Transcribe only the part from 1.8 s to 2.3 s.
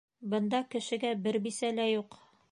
лә юҡ.